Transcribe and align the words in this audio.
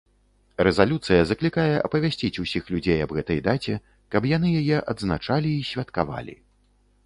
Рэзалюцыя 0.67 1.19
заклікае 1.31 1.73
апавясціць 1.89 2.41
усіх 2.45 2.63
людзей 2.75 2.99
аб 3.07 3.11
гэтай 3.19 3.39
даце, 3.51 3.75
каб 4.15 4.23
яны 4.35 4.57
яе 4.65 4.77
адзначалі 4.95 5.49
і 5.59 5.65
святкавалі. 5.73 6.35